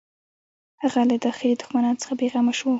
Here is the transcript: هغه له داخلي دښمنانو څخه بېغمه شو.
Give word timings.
هغه 0.81 1.01
له 1.09 1.15
داخلي 1.25 1.53
دښمنانو 1.61 2.01
څخه 2.01 2.13
بېغمه 2.19 2.53
شو. 2.59 2.69